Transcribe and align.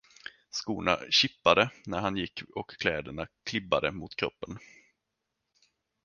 Skorna 0.49 0.99
kippade 1.09 1.69
när 1.85 1.99
han 1.99 2.17
gick 2.17 2.41
och 2.55 2.69
kläderna 2.69 3.27
klibbade 3.45 3.91
mot 3.91 4.15
kroppen. 4.15 4.57